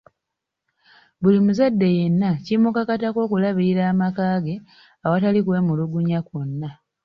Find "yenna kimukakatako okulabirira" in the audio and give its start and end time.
1.97-3.83